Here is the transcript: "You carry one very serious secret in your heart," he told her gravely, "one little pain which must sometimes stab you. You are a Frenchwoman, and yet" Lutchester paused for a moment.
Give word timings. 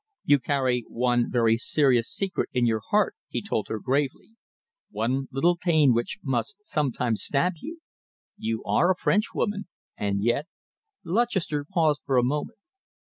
"You 0.25 0.39
carry 0.39 0.83
one 0.87 1.29
very 1.29 1.57
serious 1.57 2.09
secret 2.09 2.49
in 2.53 2.65
your 2.65 2.81
heart," 2.89 3.13
he 3.29 3.39
told 3.39 3.67
her 3.67 3.77
gravely, 3.77 4.29
"one 4.89 5.27
little 5.31 5.55
pain 5.57 5.93
which 5.93 6.17
must 6.23 6.55
sometimes 6.65 7.21
stab 7.21 7.53
you. 7.61 7.81
You 8.35 8.63
are 8.63 8.89
a 8.89 8.95
Frenchwoman, 8.95 9.67
and 9.95 10.23
yet" 10.23 10.47
Lutchester 11.03 11.67
paused 11.71 12.01
for 12.03 12.17
a 12.17 12.23
moment. 12.23 12.57